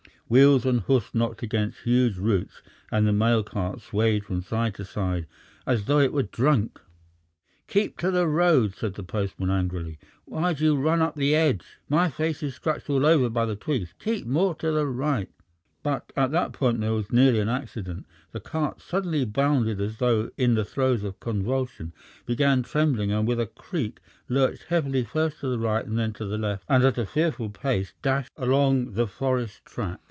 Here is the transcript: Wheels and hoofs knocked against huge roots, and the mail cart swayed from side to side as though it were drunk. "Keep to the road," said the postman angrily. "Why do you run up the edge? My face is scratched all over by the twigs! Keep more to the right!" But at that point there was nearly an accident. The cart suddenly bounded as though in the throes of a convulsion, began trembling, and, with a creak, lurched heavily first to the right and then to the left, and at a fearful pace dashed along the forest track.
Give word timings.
Wheels 0.33 0.65
and 0.65 0.79
hoofs 0.79 1.13
knocked 1.13 1.43
against 1.43 1.79
huge 1.81 2.15
roots, 2.15 2.61
and 2.89 3.05
the 3.05 3.11
mail 3.11 3.43
cart 3.43 3.81
swayed 3.81 4.23
from 4.23 4.41
side 4.41 4.73
to 4.75 4.85
side 4.85 5.27
as 5.65 5.83
though 5.83 5.99
it 5.99 6.13
were 6.13 6.23
drunk. 6.23 6.79
"Keep 7.67 7.97
to 7.97 8.11
the 8.11 8.29
road," 8.29 8.73
said 8.73 8.93
the 8.93 9.03
postman 9.03 9.49
angrily. 9.49 9.99
"Why 10.23 10.53
do 10.53 10.63
you 10.63 10.77
run 10.77 11.01
up 11.01 11.15
the 11.17 11.35
edge? 11.35 11.65
My 11.89 12.09
face 12.09 12.41
is 12.43 12.55
scratched 12.55 12.89
all 12.89 13.05
over 13.05 13.29
by 13.29 13.45
the 13.45 13.57
twigs! 13.57 13.93
Keep 13.99 14.25
more 14.25 14.55
to 14.55 14.71
the 14.71 14.87
right!" 14.87 15.29
But 15.83 16.13
at 16.15 16.31
that 16.31 16.53
point 16.53 16.79
there 16.79 16.93
was 16.93 17.11
nearly 17.11 17.41
an 17.41 17.49
accident. 17.49 18.05
The 18.31 18.39
cart 18.39 18.79
suddenly 18.81 19.25
bounded 19.25 19.81
as 19.81 19.97
though 19.97 20.29
in 20.37 20.53
the 20.53 20.63
throes 20.63 21.03
of 21.03 21.13
a 21.15 21.25
convulsion, 21.25 21.91
began 22.25 22.63
trembling, 22.63 23.11
and, 23.11 23.27
with 23.27 23.41
a 23.41 23.47
creak, 23.47 23.99
lurched 24.29 24.63
heavily 24.63 25.03
first 25.03 25.41
to 25.41 25.49
the 25.49 25.59
right 25.59 25.85
and 25.85 25.99
then 25.99 26.13
to 26.13 26.23
the 26.25 26.37
left, 26.37 26.63
and 26.69 26.85
at 26.85 26.97
a 26.97 27.05
fearful 27.05 27.49
pace 27.49 27.91
dashed 28.01 28.31
along 28.37 28.93
the 28.93 29.07
forest 29.07 29.65
track. 29.65 29.99